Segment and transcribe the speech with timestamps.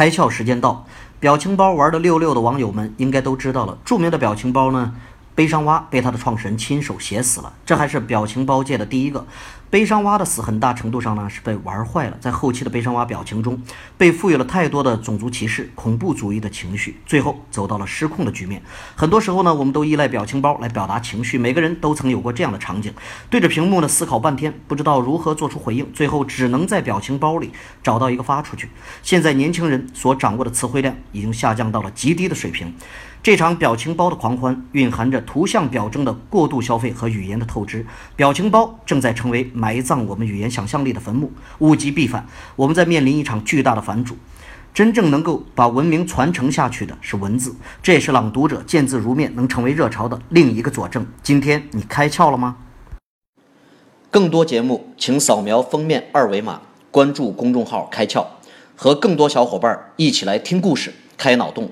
[0.00, 0.86] 开窍时间到，
[1.18, 4.94] 表情包玩的溜溜的网友们应该都知道了，著名的表情包呢，
[5.38, 9.24] 悲伤蛙被他的创始人亲手写死了，这还是表情包界的第一个。
[9.70, 13.62] 悲伤蛙的死很大程度上呢是被玩坏了，在后期的悲伤蛙表情中，
[13.96, 18.60] 被赋予了太多的种族歧视、恐怖主义的情绪，最后走到了失控的局面。
[18.96, 22.92] 很多时候呢，我们都依赖表情包来表达情绪，每个人都曾有过这样的场景：
[23.30, 28.70] 对着屏幕呢思考半天，不知道如何做出回应，最后只能在表情包里找到一个发出去。
[29.04, 32.74] 现在年轻人所掌握的词汇量已经下降到了极低的水平。
[33.22, 37.84] 这场表情包的狂欢蕴含着图像表征的过度消费和语言的透支，
[38.16, 44.16] 表情包正在成为埋葬我们语言想象力的坟墓，物极必反，我们在面临一场巨大的反主。
[44.72, 51.04] 真正能够把文明传承下去的是文字，这也是朗读者见字如面能成为热潮的另一个佐证。
[51.22, 52.56] 今天你开窍了吗？
[54.10, 58.24] 更多节目，请扫描封面二维码，关注公众号“开窍”，
[58.76, 61.70] 和更多小伙伴一起来听故事、开脑洞。